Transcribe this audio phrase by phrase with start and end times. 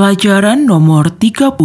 [0.00, 1.60] Pelajaran nomor 30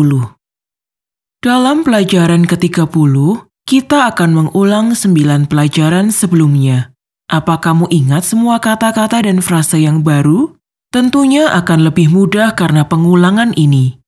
[1.40, 3.16] Dalam pelajaran ke-30,
[3.64, 6.92] kita akan mengulang 9 pelajaran sebelumnya.
[7.32, 10.52] Apa kamu ingat semua kata-kata dan frase yang baru?
[10.92, 14.04] Tentunya akan lebih mudah karena pengulangan ini.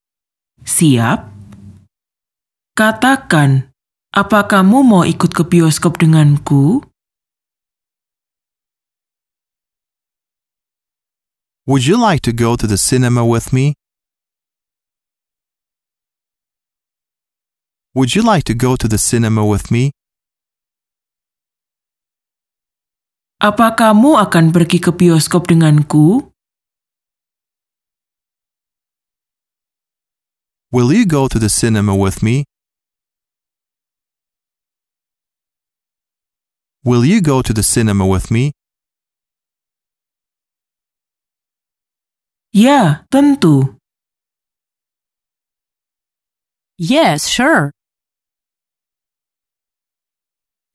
[0.60, 1.32] Siap?
[2.76, 3.72] Katakan,
[4.12, 6.84] apa kamu mau ikut ke bioskop denganku?
[11.64, 13.80] Would you like to go to the cinema with me?
[17.98, 19.90] Would you like to go to the cinema with me?
[23.42, 26.30] Apa kamu akan pergi ke bioskop denganku?
[30.70, 32.46] Will you go to the cinema with me?
[36.86, 38.54] Will you go to the cinema with me?
[42.54, 43.82] Ya, tentu.
[46.78, 47.74] Yes, sure.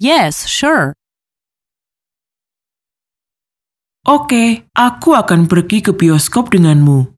[0.03, 0.99] Yes, sure.
[4.03, 7.15] Oke, aku akan pergi ke bioskop denganmu.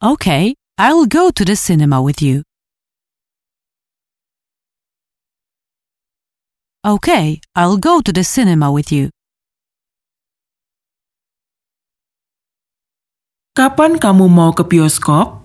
[0.00, 2.40] Okay, I'll go to the cinema with you.
[6.80, 9.12] Okay, I'll go to the cinema with you.
[13.52, 15.41] Kapan kamu mau ke bioskop?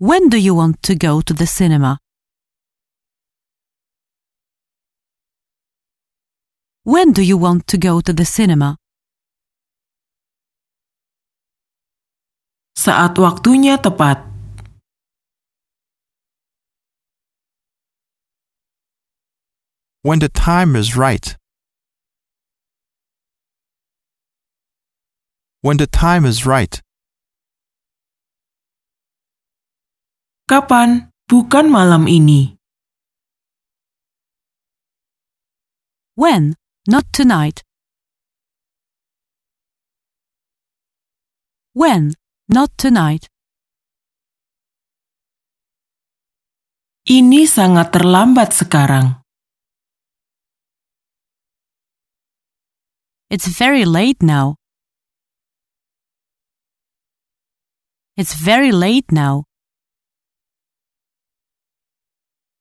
[0.00, 1.98] When do you want to go to the cinema?
[6.84, 8.78] When do you want to go to the cinema?
[12.78, 14.24] Saat waktunya tepat.
[20.00, 21.36] When the time is right.
[25.60, 26.80] When the time is right.
[30.50, 31.14] Kapan?
[31.30, 32.58] Bukan malam ini.
[36.18, 36.58] When?
[36.90, 37.62] Not tonight.
[41.70, 42.18] When?
[42.50, 43.30] Not tonight.
[47.06, 49.22] Ini sangat terlambat sekarang.
[53.30, 54.58] It's very late now.
[58.18, 59.49] It's very late now.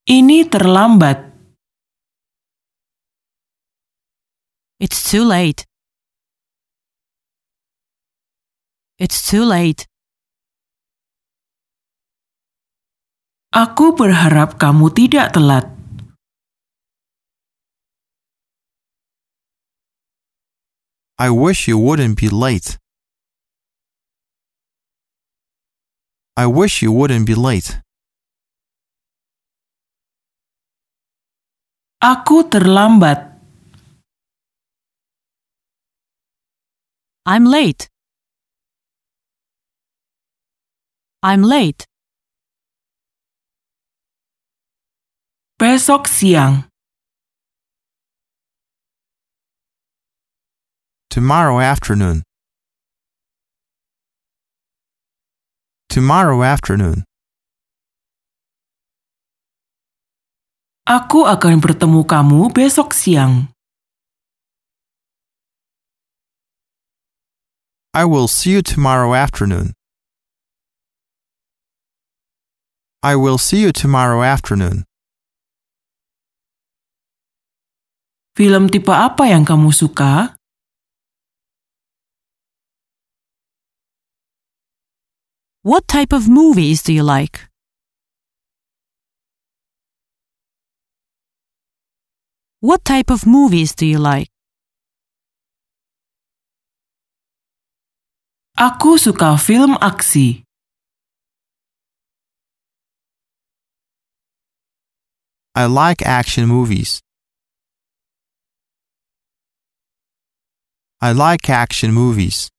[0.09, 1.21] Ini terlambat.
[4.81, 5.69] It's too late.
[8.97, 9.85] It's too late.
[13.53, 15.69] Aku berharap kamu tidak telat.
[21.21, 22.81] I wish you wouldn't be late.
[26.33, 27.85] I wish you wouldn't be late.
[31.99, 33.27] Aku terlambat.
[37.27, 37.91] I'm late.
[41.19, 41.83] I'm late.
[45.59, 46.71] Besok siang.
[51.11, 52.23] Tomorrow afternoon.
[55.91, 57.08] Tomorrow afternoon.
[60.89, 63.53] Aku akan bertemu kamu besok siang.
[67.93, 69.77] I will see you tomorrow afternoon.
[73.05, 74.89] I will see you tomorrow afternoon.
[78.33, 80.33] Film tipe apa yang kamu suka?
[85.61, 87.48] What type of movies do you like?
[92.61, 94.27] What type of movies do you like?
[98.59, 100.43] Aku suka film aksi.
[105.55, 106.99] I like action movies.
[110.99, 112.51] I like action movies.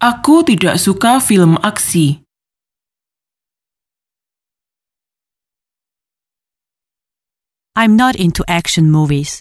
[0.00, 2.27] Aku tidak suka film aksi.
[7.78, 9.38] I'm not into action movies.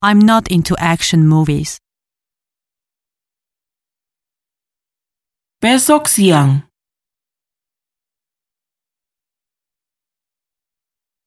[0.00, 1.82] I'm not into action movies.
[5.58, 6.70] Besok siang.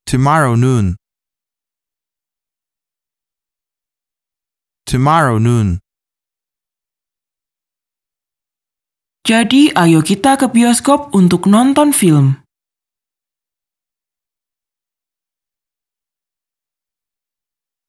[0.08, 0.96] Tomorrow noon.
[4.88, 5.84] Tomorrow noon.
[9.28, 12.41] Jadi, ayo kita ke bioskop untuk nonton film.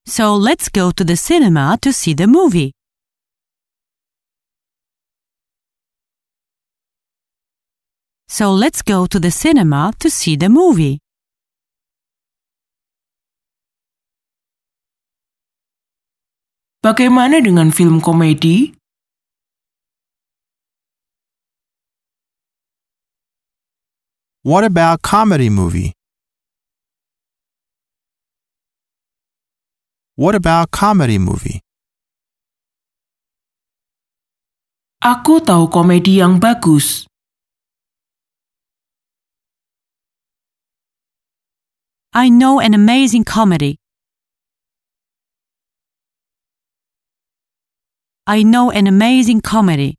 [0.06, 2.72] So let's go to the cinema to see the movie.
[8.28, 10.98] So let's go to the cinema to see the movie.
[16.82, 18.74] Bagaimana dengan film komedi?
[24.42, 25.94] What about comedy movie?
[30.22, 31.58] What about comedy movie?
[35.02, 37.10] Aku tahu komedi yang bagus.
[42.14, 43.82] I know an amazing comedy.
[48.22, 49.98] I know an amazing comedy.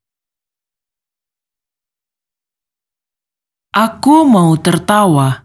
[3.75, 5.43] Aku mau tertawa.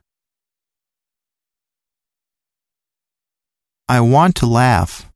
[3.89, 5.09] I want to laugh.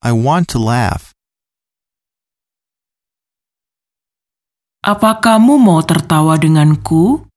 [0.00, 1.12] I want to laugh.
[4.80, 7.28] Apa kamu mau tertawa denganku?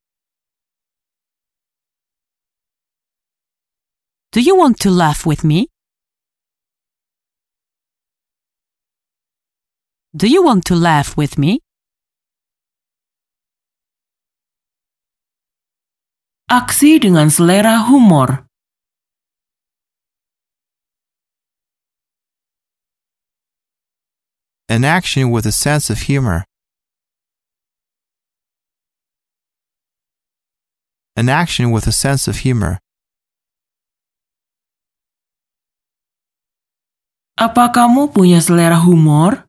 [4.31, 5.68] Do you want to laugh with me?
[10.15, 11.59] Do you want to laugh with me?
[16.47, 18.47] Aksi dengan selera humor.
[24.71, 26.47] An action with a sense of humor.
[31.19, 32.79] An action with a sense of humor.
[37.35, 39.44] Apa kamu punya selera humor?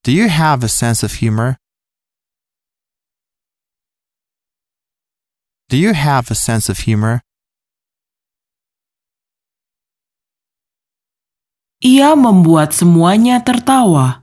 [0.00, 1.60] Do you have a sense of humor?
[5.72, 7.24] Do you have a sense of humor?
[11.80, 14.20] Ia membuat semuanya tertawa.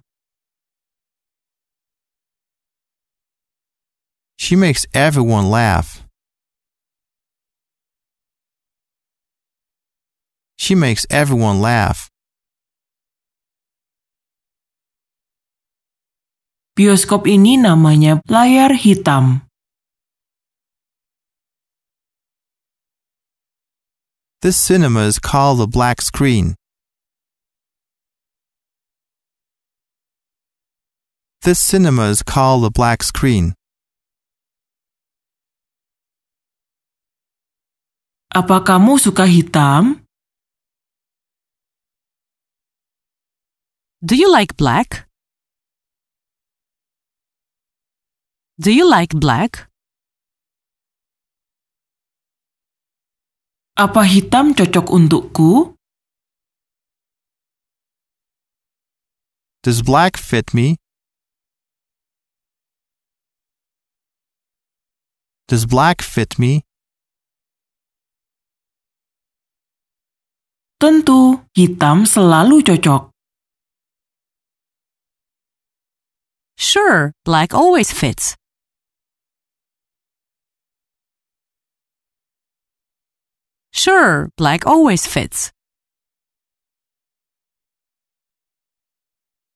[4.37, 6.05] She makes everyone laugh.
[10.53, 12.13] She makes everyone laugh.
[16.77, 19.48] Bioskop ini namanya layar hitam.
[24.41, 26.55] This cinema is called a black screen.
[31.41, 33.53] This cinema is called a black screen.
[38.31, 40.07] Apa kamu suka hitam?
[43.99, 45.03] Do you like black?
[48.55, 49.68] Do you like black?
[53.79, 55.71] Apa hitam cocok untukku?
[59.63, 60.75] Does black fit me?
[65.47, 66.67] Does black fit me?
[70.83, 73.15] Tentu, hitam selalu cocok.
[76.59, 78.35] Sure, black always fits.
[83.79, 85.55] Sure, black always fits.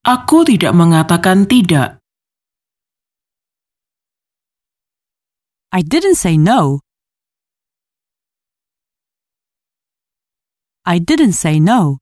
[0.07, 1.99] Aku tidak mengatakan tidak.
[5.75, 6.79] I didn't say no.
[10.87, 11.99] I didn't say no.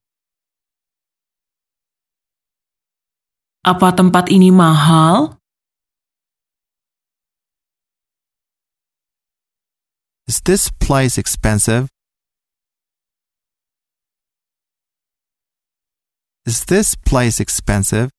[3.65, 5.41] Apa tempat ini mahal?
[10.29, 11.89] Is this place expensive?
[16.41, 18.09] Is this place expensive?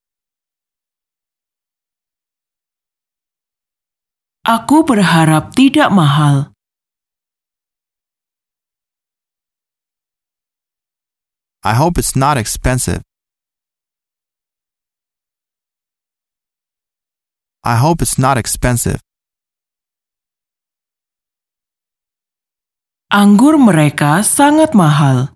[4.46, 6.54] Aku berharap tidak mahal.
[11.66, 13.02] I hope it's not expensive.
[17.66, 19.02] I hope it's not expensive.
[23.10, 25.34] Anggur mereka sangat mahal.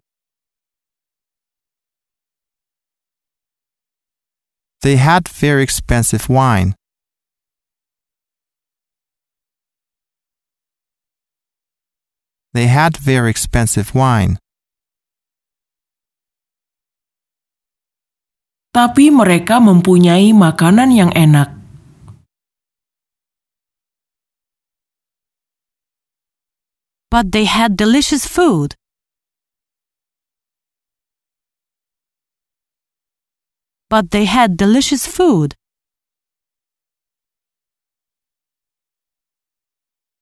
[4.86, 6.78] They had very expensive wine.
[12.54, 14.38] They had very expensive wine.
[18.70, 21.50] Tapi mereka mempunyai makanan yang enak.
[27.10, 28.78] But they had delicious food.
[33.88, 35.54] But they had delicious food.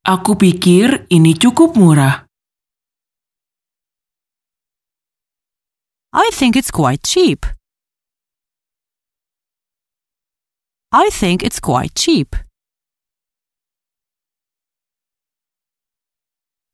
[0.05, 2.29] Aku pikir ini cukup murah.
[6.13, 7.49] I think it's quite cheap.
[10.93, 12.37] I think it's quite cheap.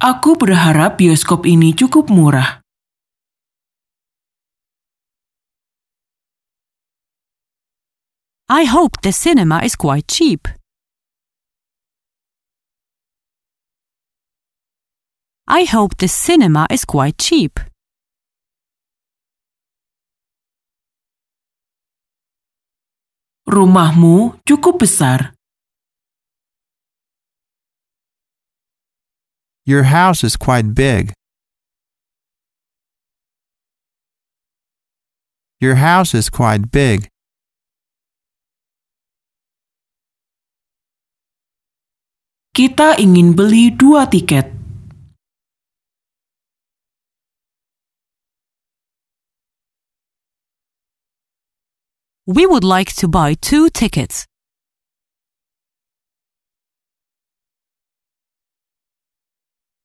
[0.02, 2.59] Aku berharap bioskop ini cukup murah.
[8.52, 10.48] I hope the cinema is quite cheap.
[15.46, 17.60] I hope the cinema is quite cheap.
[23.46, 25.32] Rumahmu cukup besar.
[29.64, 31.12] Your house is quite big.
[35.60, 37.06] Your house is quite big.
[42.50, 44.50] Kita ingin beli dua tiket.
[52.26, 54.26] We would like to buy two tickets.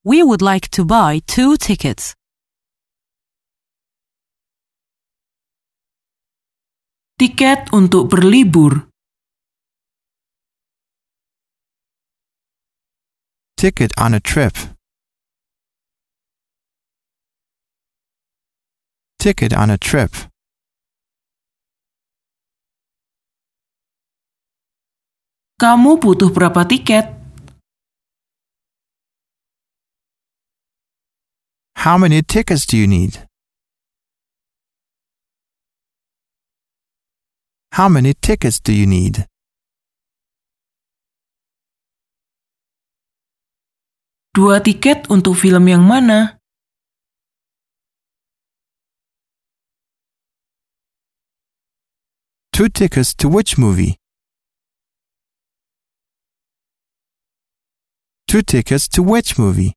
[0.01, 2.17] We would like to buy two tickets.
[7.21, 8.89] Tiket untuk berlibur.
[13.65, 14.53] Ticket on a trip.
[19.17, 20.11] Ticket on a trip.
[25.57, 27.09] Kamu butuh berapa tiket?
[31.81, 33.25] How many tickets do you need?
[37.73, 39.25] How many tickets do you need?
[44.35, 46.35] Dua tiket untuk film yang mana?
[52.51, 53.95] Two tickets to which movie?
[58.27, 59.71] Two tickets to which movie?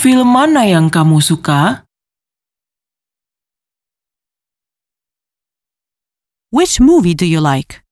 [0.00, 1.84] Film mana yang kamu suka?
[6.48, 7.83] Which movie do you like?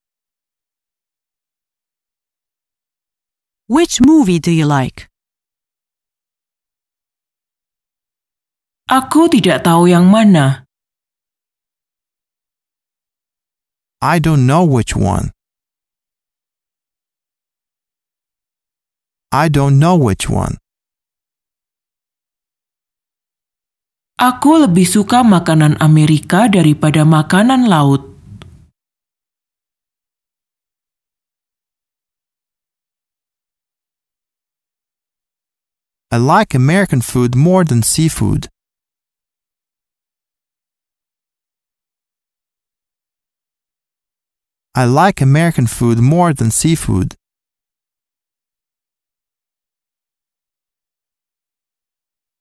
[3.72, 5.08] Which movie do you like?
[8.84, 10.68] Aku tidak tahu yang mana.
[14.04, 15.32] I don't know which one.
[19.32, 20.60] I don't know which one.
[24.20, 28.11] Aku lebih suka makanan Amerika daripada makanan laut.
[36.12, 38.48] I like American food more than seafood.
[44.74, 47.16] I like American food more than seafood.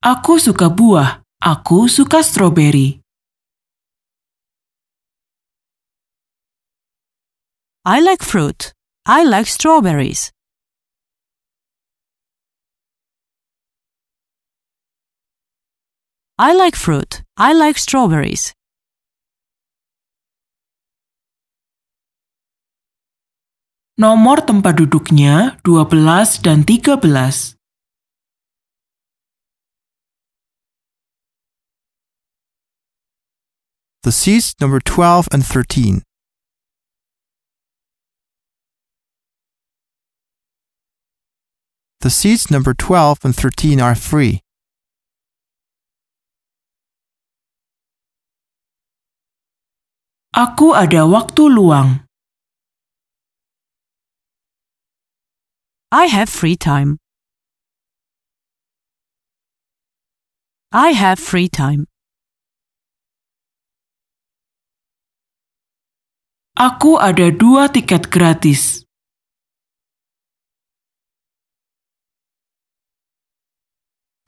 [0.03, 1.23] Aku suka buah.
[1.39, 2.99] Aku suka stroberi.
[7.87, 8.75] I like fruit.
[9.07, 10.35] I like strawberries.
[16.41, 17.21] I like fruit.
[17.37, 18.57] I like strawberries.
[24.01, 27.53] Nomor tempat duduknya 12 dan 13.
[34.01, 36.01] The seats number 12 and 13.
[42.01, 44.41] The seats number 12 and 13 are free.
[50.31, 52.07] Aku ada waktu luang.
[55.91, 56.95] I have free time.
[60.71, 61.83] I have free time.
[66.55, 68.87] Aku ada dua tiket gratis.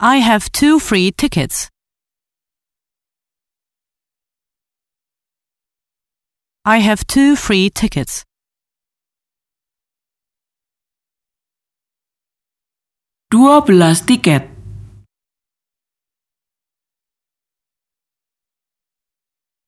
[0.04, 1.73] I have two free tickets.
[6.66, 8.24] I have two free tickets.
[13.30, 14.48] Dua belas tiket.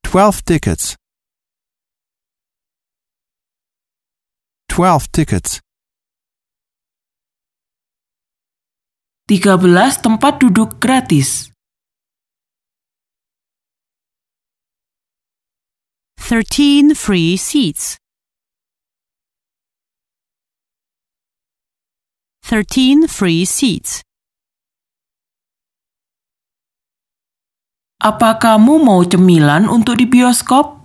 [0.08, 0.96] Twelve tickets.
[4.72, 5.60] Twelve tickets.
[9.28, 11.52] Tiga belas tempat duduk gratis.
[16.26, 17.98] 13 free seats.
[22.42, 24.02] 13 free seats.
[28.02, 30.82] Apa kamu mau cemilan untuk di bioskop?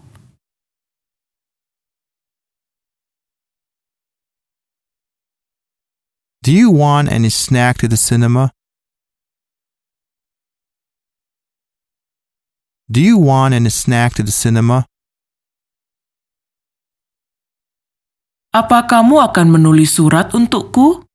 [6.45, 8.53] Do you want any snack to the cinema?
[12.93, 14.90] Do you want any snack to the cinema?
[18.51, 21.07] Apa kamu akan menulis surat untukku?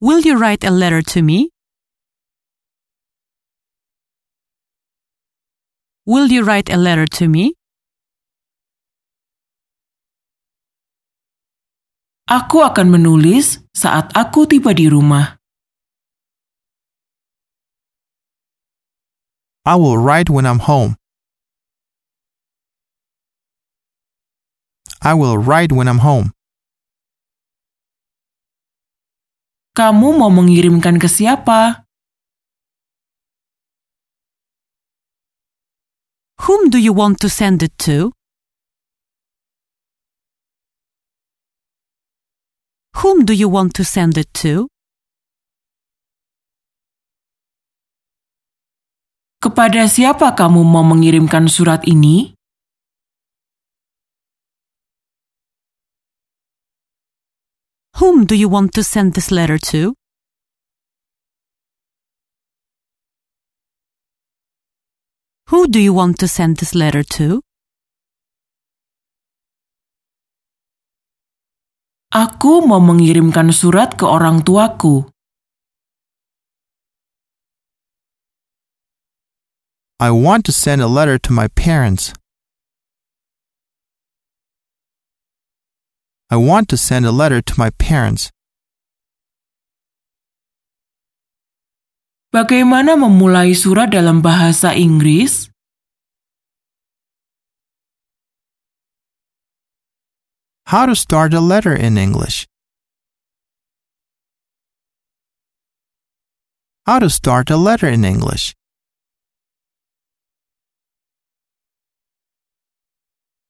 [0.00, 1.52] Will you write a letter to me?
[6.08, 7.52] Will you write a letter to me?
[12.32, 15.36] Aku akan menulis saat aku tiba di rumah.
[19.68, 20.96] I will write when I'm home.
[25.02, 26.30] I will write when I'm home.
[29.74, 31.82] Kamu mau mengirimkan ke siapa?
[36.46, 38.14] Whom do you want to send it to?
[43.02, 44.70] Whom do you want to send it to?
[49.42, 52.38] Kepada siapa kamu mau mengirimkan surat ini?
[58.02, 59.94] Whom do you want to send this letter to?
[65.54, 67.46] Who do you want to send this letter to?
[72.10, 75.06] Aku mau mengirimkan surat ke orang tuaku.
[80.02, 82.10] I want to send a letter to my parents.
[86.32, 88.32] I want to send a letter to my parents.
[92.32, 95.52] Bagaimana memulai surat dalam bahasa Inggris?
[100.72, 102.48] How to start a letter in English.
[106.88, 108.56] How to start a letter in English.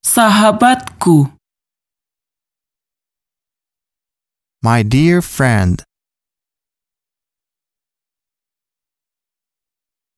[0.02, 1.30] Sahabatku,
[4.62, 5.82] My dear friend.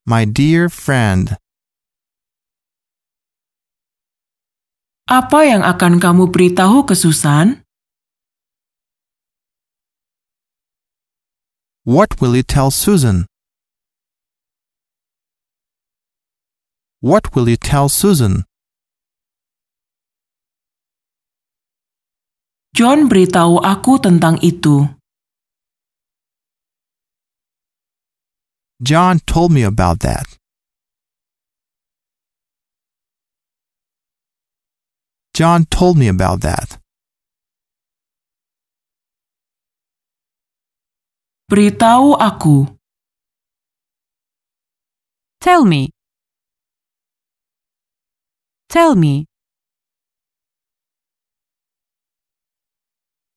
[0.05, 1.39] My dear friend.
[5.05, 7.61] apa yang akan kamu beritahu ke Susan?
[11.85, 13.29] What will you tell Susan?
[17.05, 18.49] What will you tell Susan?
[22.75, 24.83] John beritahu aku tentang itu.
[28.83, 30.27] John told me about that.
[35.39, 36.83] John told me about that.
[41.47, 42.67] Beritahu aku.
[45.39, 45.95] Tell me.
[48.67, 49.31] Tell me.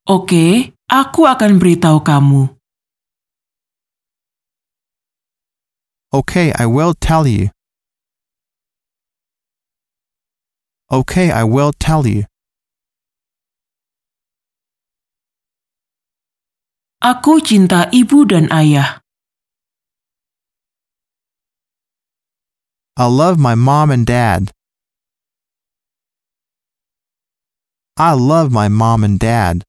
[0.07, 2.47] Oke, aku akan beritahu kamu.
[6.15, 7.51] Okay, I will tell you.
[10.87, 12.23] Okay, I will tell you.
[17.03, 19.03] Aku cinta ibu dan ayah.
[22.95, 24.55] I love my mom and dad.
[27.99, 29.67] I love my mom and dad.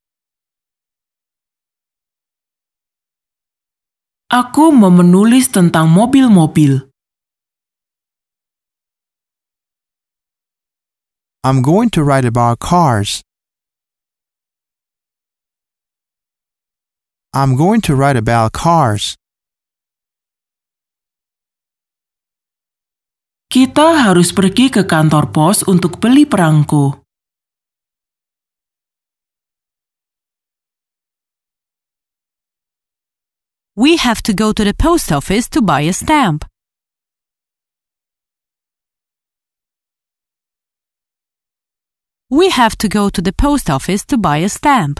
[4.28, 6.84] Aku mau menulis tentang mobil-mobil.
[11.40, 13.24] I'm going to write about cars.
[17.32, 19.16] I'm going to write about cars.
[23.48, 27.07] Kita harus pergi ke kantor pos untuk beli perangko.
[33.78, 36.44] We have to go to the post office to buy a stamp.
[42.28, 44.98] We have to go to the post office to buy a stamp.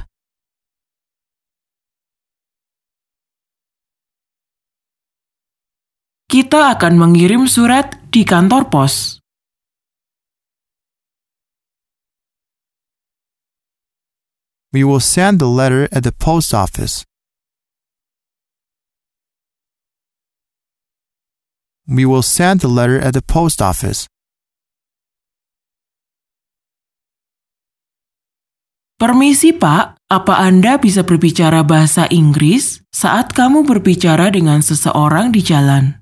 [6.31, 9.19] Kita akan mengirim surat di kantor pos.
[14.71, 17.08] We will send the letter at the post office.
[21.88, 24.05] We will send the letter at the post office.
[29.01, 29.96] Permisi, Pak.
[30.09, 36.01] Apa Anda bisa berbicara bahasa Inggris saat kamu berbicara dengan seseorang di jalan?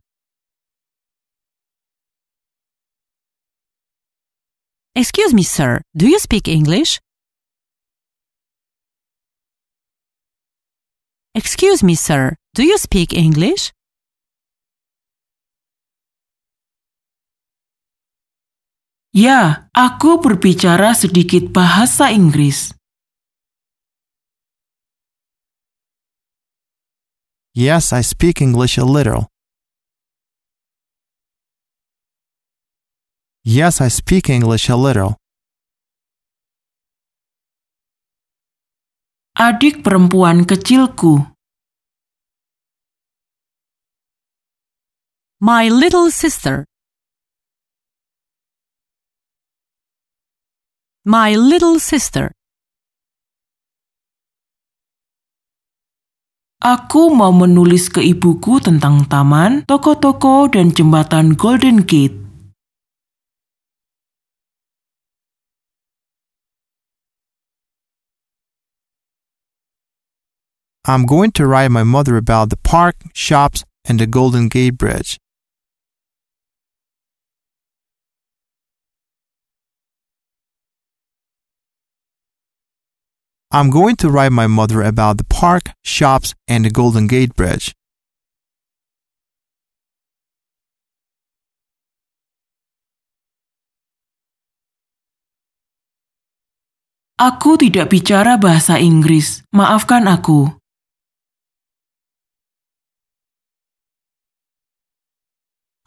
[4.96, 5.84] Excuse me, sir.
[5.92, 7.02] Do you speak English?
[11.36, 12.32] Excuse me, sir.
[12.56, 13.75] Do you speak English?
[19.16, 22.76] Ya, aku berbicara sedikit bahasa Inggris.
[27.56, 29.32] Yes, I speak English a little.
[33.40, 35.16] Yes, I speak English a little.
[39.32, 41.24] Adik perempuan kecilku.
[45.40, 46.68] My little sister.
[51.06, 52.34] My little sister.
[56.58, 62.18] Aku mau menulis ke ibuku tentang taman, toko-toko, dan jembatan Golden Gate.
[70.90, 75.22] I'm going to write my mother about the park, shops, and the Golden Gate Bridge.
[83.56, 87.72] I'm going to write my mother about the park, shops, and the Golden Gate Bridge.
[97.16, 99.40] Aku tidak bicara bahasa Inggris.
[99.56, 100.52] Maafkan aku.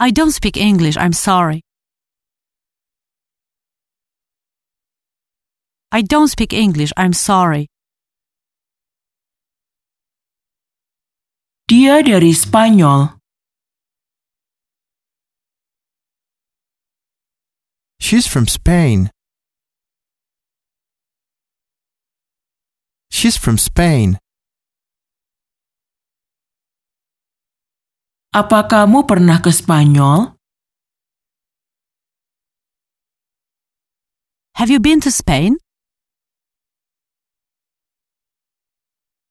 [0.02, 1.62] I don't speak English, I'm sorry.
[5.92, 7.66] I don't speak English, I'm sorry.
[11.66, 13.18] Dia dari Spanyol.
[17.98, 19.10] She's from Spain.
[23.10, 24.22] She's from Spain.
[28.30, 30.38] Apa kamu pernah ke Spanyol?
[34.62, 35.58] Have you been to Spain?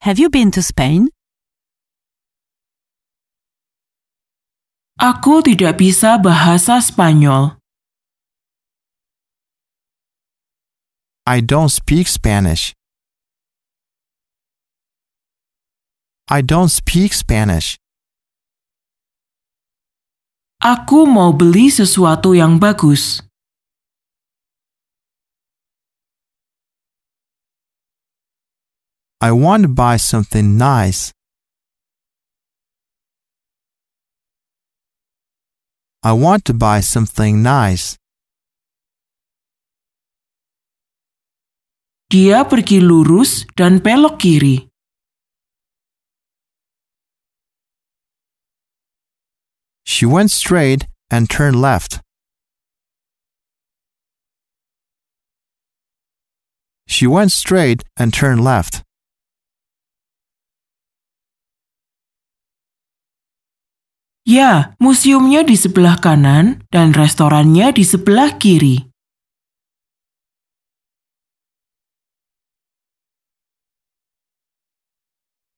[0.02, 1.10] Have you been to Spain?
[4.98, 7.58] Aku tidak bisa bahasa Spanyol.
[11.26, 12.78] I don't speak Spanish.
[16.30, 17.74] I don't speak Spanish.
[20.62, 23.27] Aku mau beli sesuatu yang bagus.
[29.20, 31.12] I want to buy something nice.
[36.04, 37.98] I want to buy something nice.
[42.06, 44.70] Dia pergi lurus dan belok kiri.
[49.82, 51.98] She went straight and turned left.
[56.86, 58.86] She went straight and turned left.
[64.28, 68.84] Ya, museumnya di sebelah kanan dan restorannya di sebelah kiri.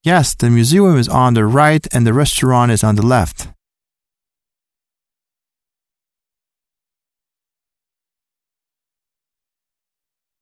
[0.06, 3.50] Yes, the museum is on the right and the restaurant is on the left.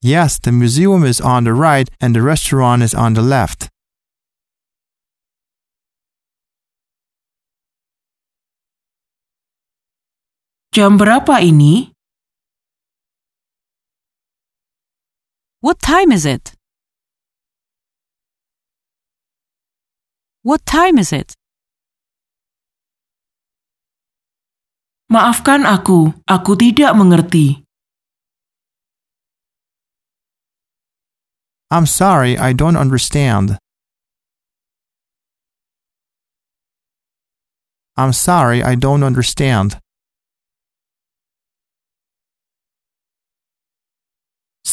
[0.04, 3.72] Yes, the museum is on the right and the restaurant is on the left.
[10.78, 11.90] Jam berapa ini?
[15.58, 16.54] What time is it?
[20.46, 21.34] What time is it?
[25.10, 27.66] Maafkan aku, aku tidak mengerti.
[31.74, 33.58] I'm sorry, I don't understand.
[37.98, 39.82] I'm sorry, I don't understand.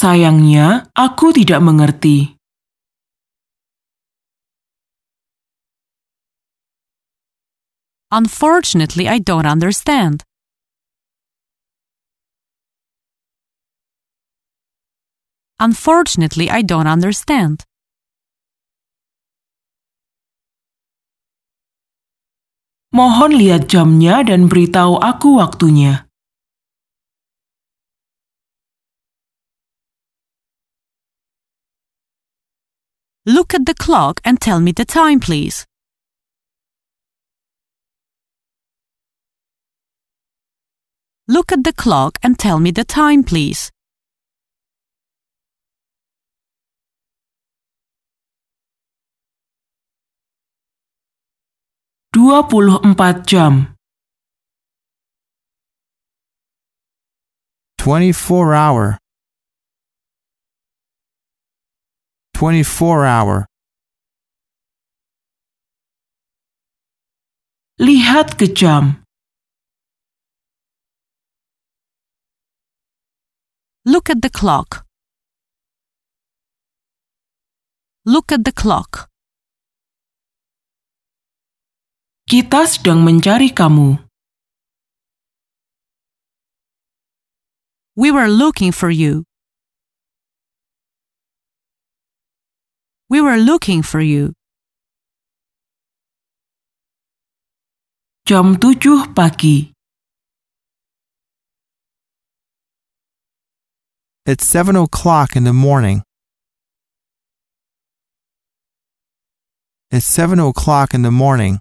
[0.05, 2.37] Sayangnya, aku tidak mengerti.
[8.13, 10.21] Unfortunately, I don't understand.
[15.57, 17.65] Unfortunately, I don't understand.
[22.93, 26.04] Mohon lihat jamnya dan beritahu aku waktunya.
[33.27, 35.65] Look at the clock and tell me the time, please.
[41.27, 43.71] Look at the clock and tell me the time, please.
[52.13, 53.73] Dua puluh empat jam.
[57.81, 58.97] 24 hour.
[62.35, 63.47] 24 hour.
[67.79, 69.07] Lihat ke jam.
[73.87, 74.83] Look at the clock.
[78.03, 79.07] Look at the clock.
[82.27, 83.95] Kita sedang mencari kamu.
[87.95, 89.23] We were looking for you.
[93.07, 94.33] We were looking for you.
[98.25, 99.71] Jam tujuh pagi.
[104.25, 106.01] It's 7 o'clock in the morning.
[109.91, 111.59] It's 7 o'clock in the morning.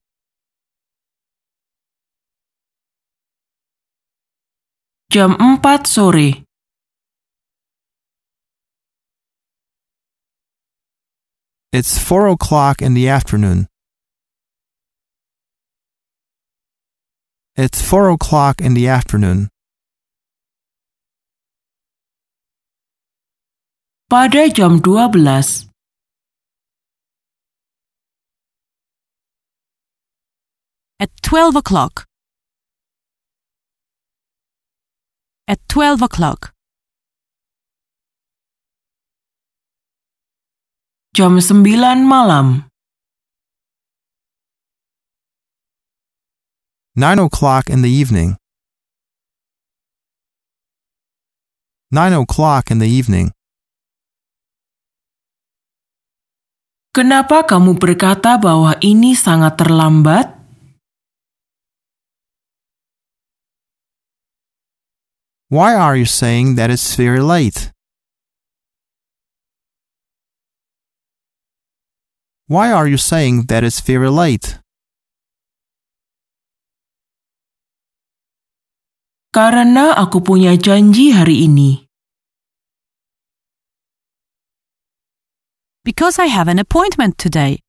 [5.11, 6.45] Jam empat sore.
[11.75, 13.67] It's 4 o'clock in the afternoon.
[17.57, 19.49] It's 4 o'clock in the afternoon.
[24.09, 25.67] Pada jam dua belas.
[31.01, 32.07] At 12 o'clock.
[35.49, 36.54] At 12 o'clock.
[41.15, 42.67] Jam sembilan malam.
[46.99, 48.35] 9 o'clock in the evening.
[51.95, 53.31] 9 o'clock in the evening.
[56.91, 60.35] Kenapa kamu berkata bahwa ini sangat terlambat?
[65.47, 67.74] Why are you saying that it's very late?
[72.47, 74.61] Why are you saying that it's very late?
[79.35, 81.89] Karena aku punya janji hari ini.
[85.83, 87.65] Because I have an appointment today.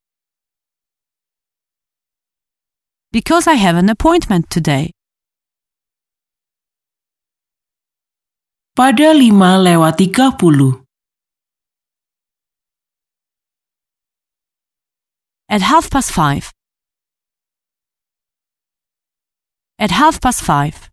[3.12, 4.92] Because I have an appointment today.
[8.76, 10.85] Pada lima lewat tiga puluh.
[15.46, 16.50] At half past five.
[19.78, 20.90] At half past five.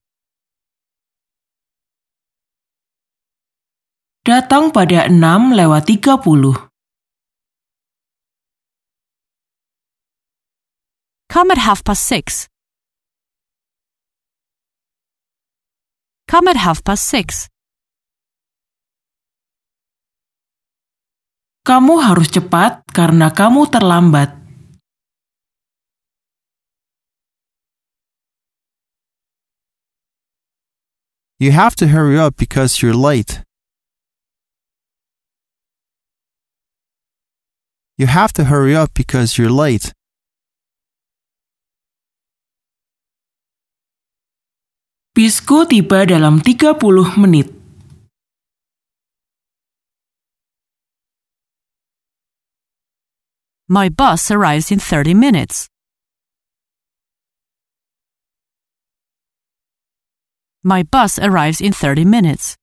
[4.29, 6.55] Datang pada enam lewat tiga puluh.
[11.33, 12.45] Come at half past six.
[16.29, 17.49] Come at half past six.
[21.65, 24.42] Kamu harus cepat karena kamu terlambat.
[31.43, 33.43] You have to hurry up because you're late.
[37.99, 39.91] You have to hurry up because you're late.
[45.19, 47.51] Bisku tiba dalam 30 menit.
[53.67, 55.67] My bus arrives in 30 minutes.
[60.63, 62.55] My bus arrives in 30 minutes.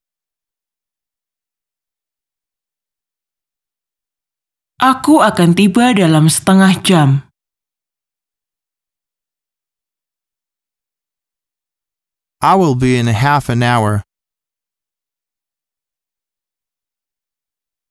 [4.80, 7.28] Aku akan tiba dalam setengah jam.
[12.40, 14.08] I will be in half an hour.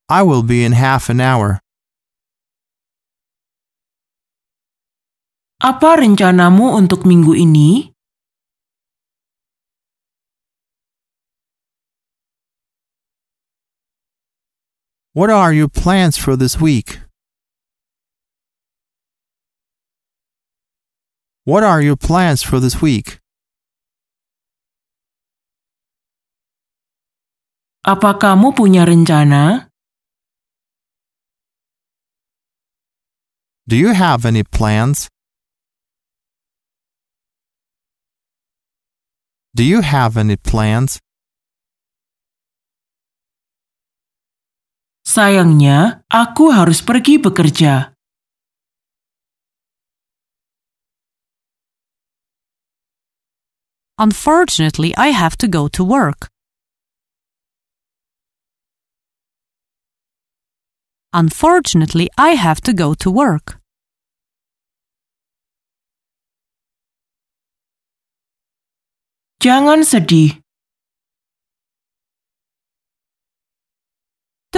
[0.09, 1.61] I will be in half an hour.
[5.61, 7.93] Apa rencanamu untuk minggu ini?
[15.19, 17.01] What are your plans for this week?
[21.43, 23.19] What are your plans for this week?
[27.83, 29.75] Apa kamu punya rencana?
[33.67, 35.11] Do you have any plans?
[39.51, 41.03] Do you have any plans?
[45.09, 47.97] Sayangnya, aku harus pergi bekerja.
[53.97, 56.29] Unfortunately, I have to go to work.
[61.17, 63.65] Unfortunately, I have to go to work.
[69.41, 70.45] Jangan sedih.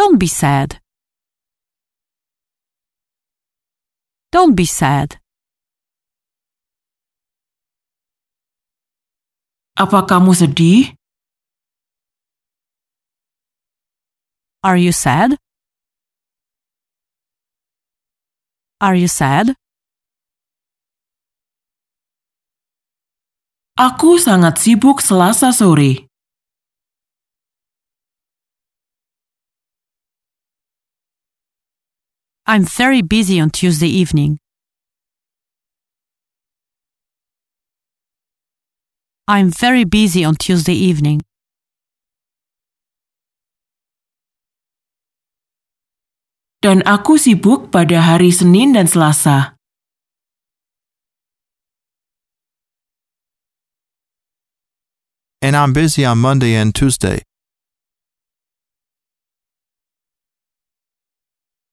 [0.01, 0.81] Don't be sad.
[4.33, 5.21] Don't be sad.
[9.77, 10.97] Apa kamu sedih?
[14.65, 15.37] Are you sad?
[18.81, 19.53] Are you sad?
[23.77, 26.10] Aku sangat sibuk Selasa sore.
[32.51, 34.41] I'm very busy on Tuesday evening.
[39.29, 41.23] I'm very busy on Tuesday evening.
[46.59, 49.55] Dan aku sibuk pada hari Senin dan Selasa.
[55.39, 57.23] And I'm busy on Monday and Tuesday.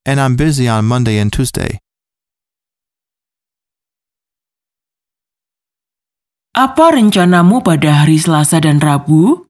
[0.08, 1.84] And I'm busy on Monday and Tuesday.
[6.56, 9.46] Apa rencanamu pada hari Selasa dan Rabu?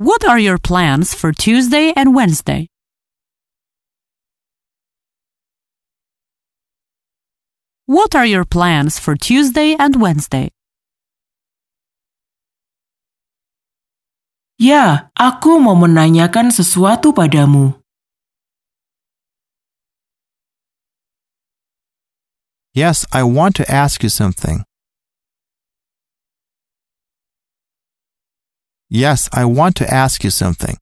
[0.00, 2.72] What are your plans for Tuesday and Wednesday?
[7.84, 10.56] What are your plans for Tuesday and Wednesday?
[14.58, 17.78] Ya, aku mau menanyakan sesuatu padamu.
[22.74, 24.66] Yes, I want to ask you something.
[28.90, 30.74] Yes, I want to ask you something.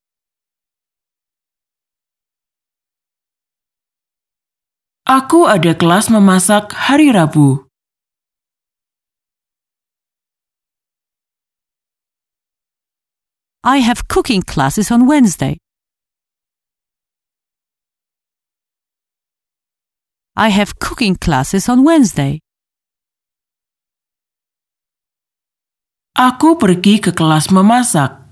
[5.04, 7.68] Aku ada kelas memasak hari Rabu.
[13.67, 15.58] I have cooking classes on Wednesday.
[20.37, 22.38] I have cooking classes on Wednesday.
[26.14, 28.23] Aku pergi ke kelas memasak.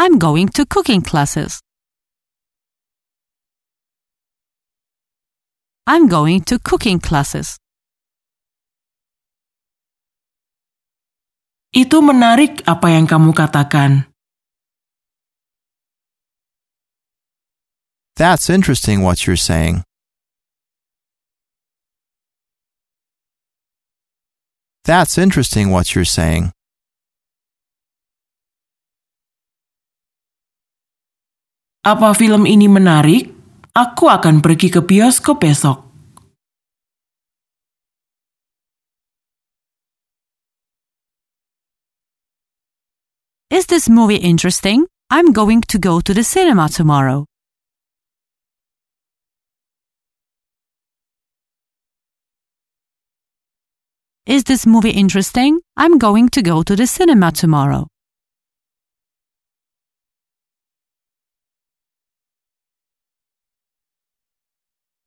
[0.00, 1.60] I'm going to cooking classes.
[5.84, 7.61] I'm going to cooking classes.
[11.72, 14.04] Itu menarik apa yang kamu katakan.
[18.12, 19.80] That's interesting what you're saying.
[24.84, 26.52] That's interesting what you're saying.
[31.88, 33.32] Apa film ini menarik?
[33.72, 35.91] Aku akan pergi ke bioskop besok.
[43.52, 44.86] Is this movie interesting?
[45.10, 47.26] I'm going to go to the cinema tomorrow.
[54.24, 55.60] Is this movie interesting?
[55.76, 57.92] I'm going to go to the cinema tomorrow.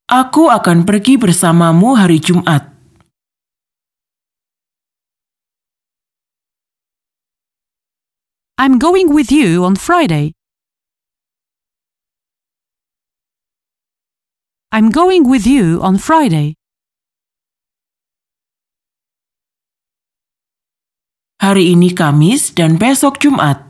[0.06, 2.75] Aku akan pergi bersamamu hari Jumat.
[8.58, 10.32] I'm going with you on Friday.
[14.72, 16.56] I'm going with you on Friday.
[21.36, 23.60] Hari ini Kamis dan besok Jumat.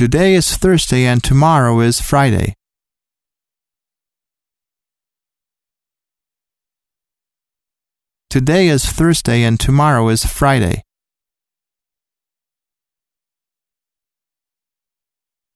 [0.00, 2.56] Today is Thursday and tomorrow is Friday.
[8.32, 10.80] Today is Thursday and tomorrow is Friday.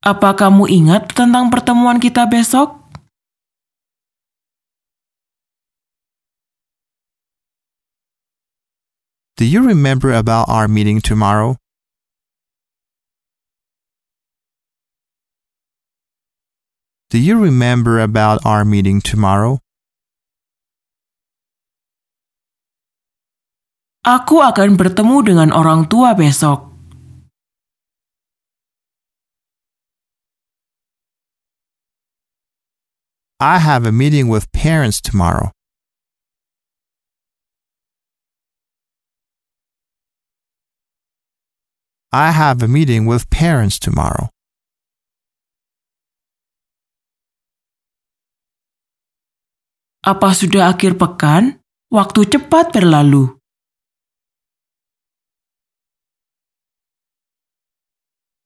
[0.05, 2.77] Apa kamu ingat tentang pertemuan kita besok?
[9.41, 11.57] Do you remember about our meeting tomorrow?
[17.09, 19.65] Do you remember about our meeting tomorrow?
[24.07, 26.71] Aku akan bertemu dengan orang tua besok.
[33.43, 35.51] I have a meeting with parents tomorrow.
[42.15, 44.31] I have a meeting with parents tomorrow.
[50.07, 51.59] Apa sudah akhir pekan?
[51.91, 53.36] Waktu cepat berlalu.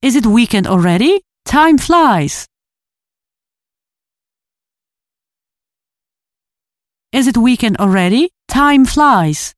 [0.02, 1.22] Is it weekend already?
[1.46, 2.50] Time flies.
[7.14, 8.34] Is it weekend already?
[8.50, 9.54] Time flies.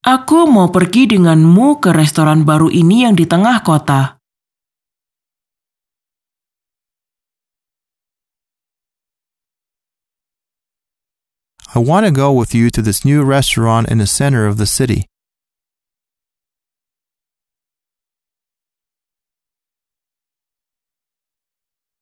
[0.00, 4.15] Aku mau pergi denganmu ke restoran baru ini yang di tengah kota.
[11.76, 14.64] I want to go with you to this new restaurant in the center of the
[14.64, 15.04] city.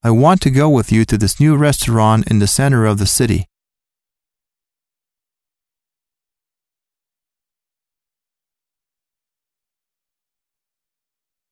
[0.05, 3.07] I want to go with you to this new restaurant in the center of the
[3.07, 3.47] city.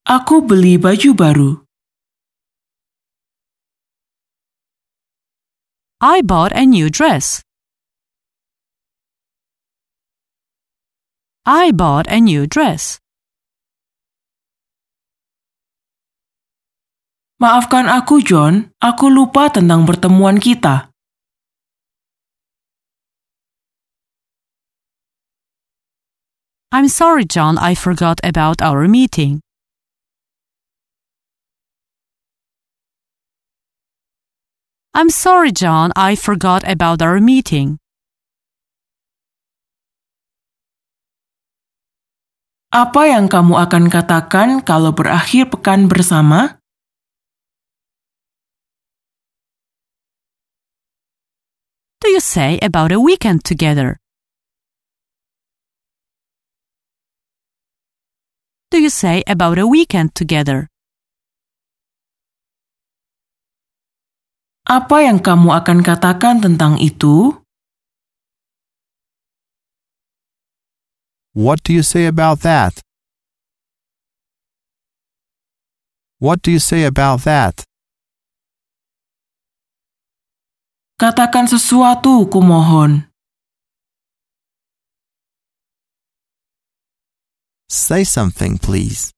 [0.07, 1.51] Aku beli baju baru.
[6.01, 7.43] I bought a new dress.
[11.43, 13.03] I bought a new dress.
[17.43, 18.71] Maafkan aku, John.
[18.79, 20.95] Aku lupa tentang pertemuan kita.
[26.71, 29.43] I'm sorry, John, I forgot about our meeting.
[34.95, 37.82] I'm sorry, John, I forgot about our meeting.
[42.73, 46.57] Apa yang kamu akan katakan kalau berakhir pekan bersama?
[52.01, 54.01] Do you say about a weekend together?
[58.73, 60.73] Do you say about a weekend together?
[64.65, 67.42] Apa yang kamu akan katakan tentang itu?
[71.35, 72.81] What do you say about that?
[76.19, 77.65] What do you say about that?
[81.01, 83.09] Katakan sesuatu, kumohon.
[87.69, 89.11] Say something, please.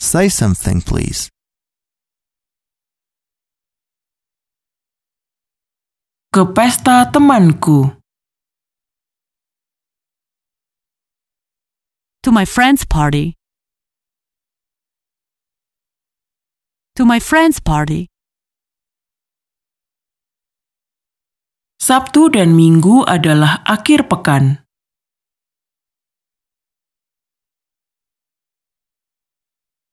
[0.00, 1.30] Say something, please.
[6.34, 8.03] Ke pesta temanku.
[12.24, 13.36] To my friend's party.
[16.96, 18.08] To my friend's party.
[21.76, 24.64] Sabtu dan Minggu adalah akhir pekan.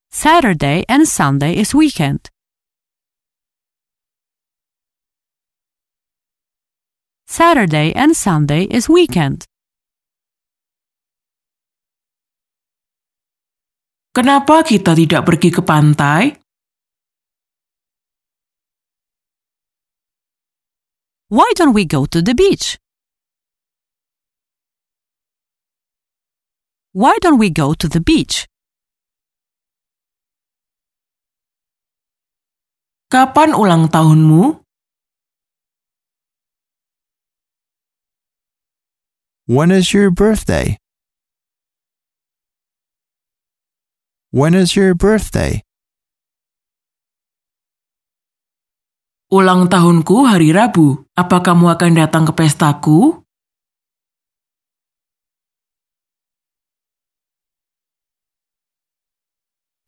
[0.07, 2.31] Saturday and Sunday is weekend.
[7.27, 9.50] Saturday and Sunday is weekend.
[14.11, 16.35] Kenapa kita tidak pergi ke pantai?
[21.31, 22.75] Why don't we go to the beach?
[26.91, 28.51] Why don't we go to the beach?
[33.07, 34.59] Kapan ulang tahunmu?
[39.47, 40.75] When is your birthday?
[44.31, 45.59] When is your birthday?
[49.27, 51.03] Ulang tahunku hari Rabu.
[51.19, 53.27] Apa kamu akan datang ke pestaku?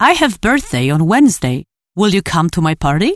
[0.03, 1.63] I have birthday on Wednesday.
[1.95, 3.15] Will you come to my party?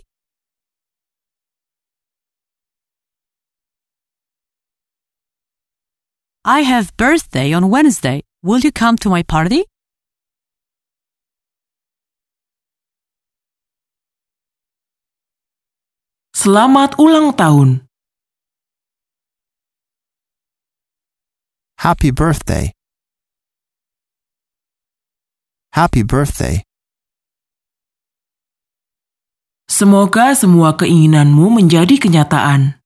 [6.48, 8.24] I have birthday on Wednesday.
[8.40, 9.68] Will you come to my party?
[16.48, 17.84] Selamat ulang tahun.
[21.76, 22.72] Happy birthday.
[25.76, 26.64] Happy birthday.
[29.68, 32.80] Semoga semua keinginanmu menjadi kenyataan.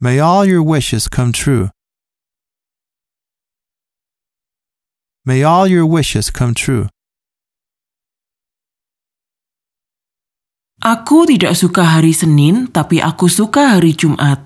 [0.00, 1.68] May all your wishes come true.
[5.28, 6.88] May all your wishes come true.
[10.82, 14.42] Aku tidak suka hari Senin, tapi aku suka hari Jumat.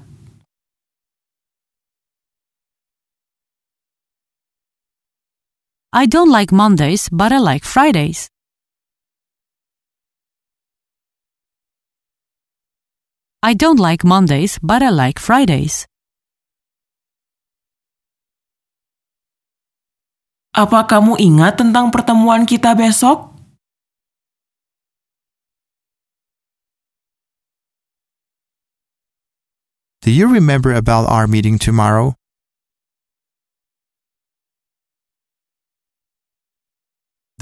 [5.97, 8.29] I don't like Mondays, but I like Fridays.
[13.41, 15.89] I don't like Mondays, but I like Fridays.
[20.53, 23.36] Apa kamu ingat tentang pertemuan kita besok?
[30.07, 32.15] Do you remember about our meeting tomorrow?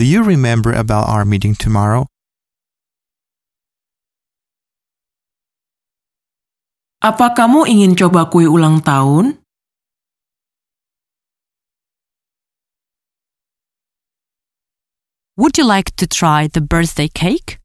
[0.01, 2.09] Do you remember about our meeting tomorrow?
[7.05, 9.45] Apa kamu ingin coba kue ulang tahun?
[15.37, 17.61] Would you like to try the birthday cake?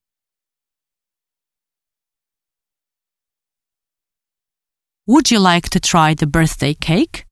[5.10, 7.26] Would you like to try the birthday cake?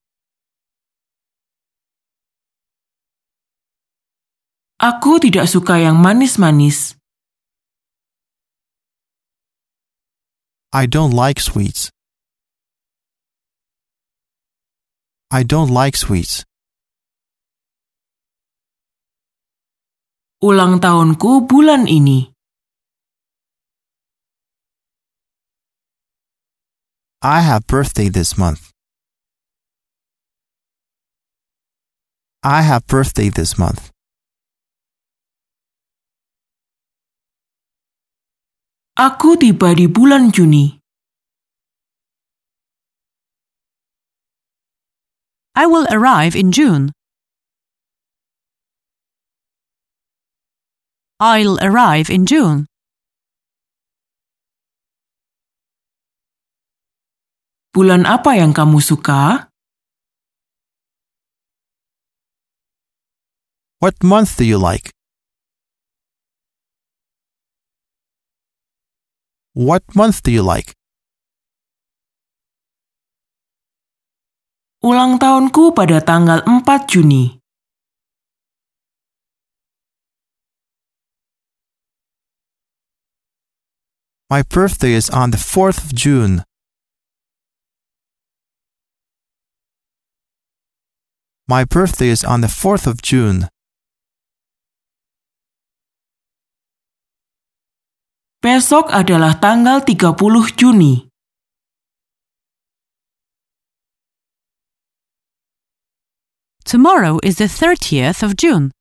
[4.82, 6.97] Aku tidak suka yang manis-manis.
[10.73, 11.93] I don't like sweets.
[15.30, 16.49] I don't like sweets.
[20.41, 22.36] Ulang tahunku bulan ini.
[27.22, 28.70] I have birthday this month.
[32.43, 33.89] I have birthday this month.
[38.93, 40.78] Aku tiba di bulan Juni.
[45.57, 46.93] I will arrive in June.
[51.18, 52.70] I'll arrive in June.
[57.78, 59.53] Bulan apa yang kamu suka?
[63.78, 64.89] What month do you like?
[69.53, 70.73] What month do you like?
[74.82, 77.38] Ulang tahunku pada tanggal 4 Juni.
[84.34, 86.41] My birthday is on the 4th of June.
[91.49, 93.47] My birthday is on the 4th of June.
[98.43, 101.07] Besok adalah tanggal 30 Juni.
[106.67, 108.75] Tomorrow is the 30th of June.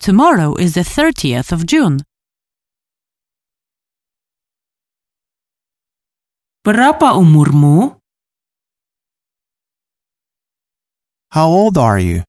[0.00, 2.04] Tomorrow is the 30th of June.
[6.70, 7.98] Berapa umurmu?
[11.34, 12.22] How old are you?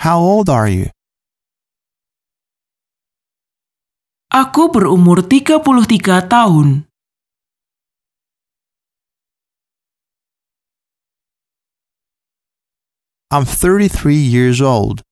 [0.00, 0.88] How old are you?
[4.32, 6.88] Aku berumur 33 tahun.
[13.28, 15.04] I'm 33 years old.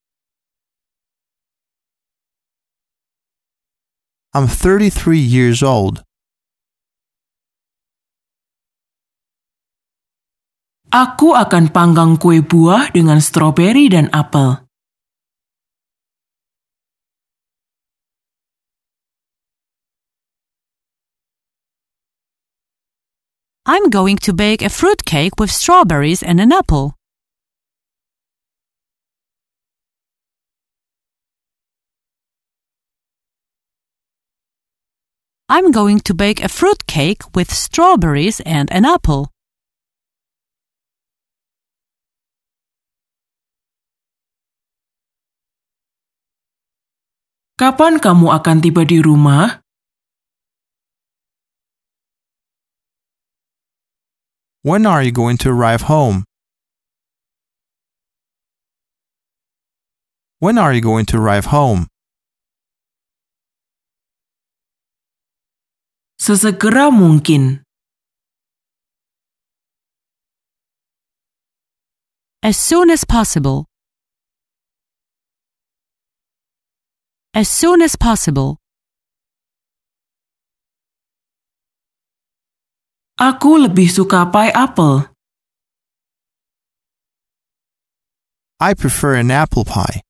[4.33, 6.01] I'm 33 years old.
[10.89, 14.64] Aku akan panggang kue buah dengan stroberi dan apel.
[23.68, 26.97] I'm going to bake a fruit cake with strawberries and an apple.
[35.53, 39.28] I'm going to bake a fruit cake with strawberries and an apple.
[47.61, 49.61] Kapan kamu akan tiba di rumah?
[54.64, 56.24] When are you going to arrive home?
[60.40, 61.91] When are you going to arrive home?
[66.23, 67.66] Sesegera mungkin.
[72.47, 73.66] As soon as possible.
[77.35, 78.62] As soon as possible.
[83.18, 85.11] Aku lebih suka pie apel.
[88.62, 90.07] I prefer an apple pie.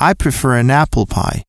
[0.00, 1.44] I prefer an apple pie.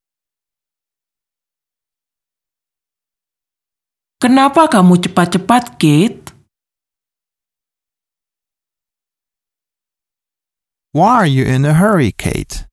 [4.16, 6.32] Kenapa kamu cepat-cepat, Kate?
[10.96, 12.64] Why are you in a hurry, Kate?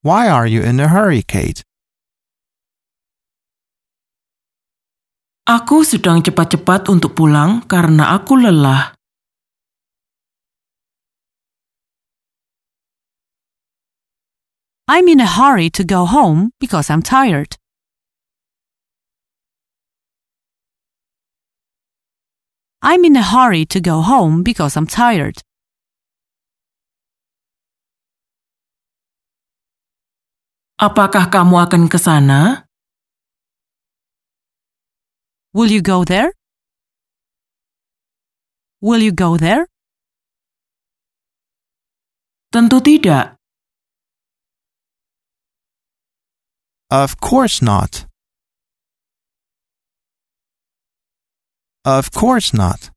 [0.00, 1.60] Why are you in a hurry, Kate?
[5.44, 8.96] Aku sedang cepat-cepat untuk pulang karena aku lelah.
[14.90, 17.54] I'm in a hurry to go home because I'm tired.
[22.82, 25.38] I'm in a hurry to go home because I'm tired.
[30.82, 32.66] Apakah kamu akan ke sana?
[35.54, 36.34] Will you go there?
[38.82, 39.70] Will you go there?
[42.50, 43.39] Tentu tidak.
[46.90, 48.10] Of course not.
[51.86, 52.90] Of course not.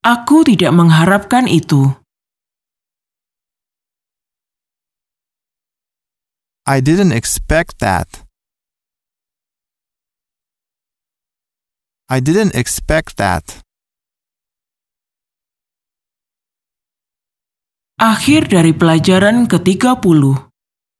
[0.00, 1.92] Aku tidak mengharapkan itu.
[6.64, 8.24] I didn't expect that.
[12.08, 13.65] I didn't expect that.
[17.96, 20.45] Akhir dari pelajaran ke-30.